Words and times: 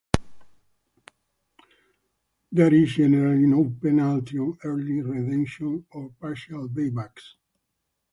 There 2.51 2.73
is 2.73 2.91
generally 2.93 3.45
no 3.45 3.71
penalty 3.83 4.39
on 4.39 4.57
early 4.63 4.99
redemption 4.99 5.85
or 5.91 6.09
partial 6.19 6.67
buy-backs. 6.67 7.35